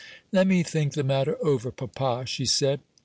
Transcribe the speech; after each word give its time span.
"Let 0.31 0.47
me 0.47 0.63
think 0.63 0.93
the 0.93 1.03
matter 1.03 1.37
over, 1.45 1.69
papa," 1.69 2.23
she 2.25 2.47
said. 2.47 2.79